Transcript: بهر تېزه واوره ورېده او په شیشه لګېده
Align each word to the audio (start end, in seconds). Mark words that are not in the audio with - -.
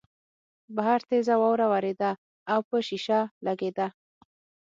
بهر 0.75 0.99
تېزه 1.09 1.35
واوره 1.41 1.67
ورېده 1.73 2.11
او 2.53 2.59
په 2.69 2.77
شیشه 2.87 3.19
لګېده 3.45 3.87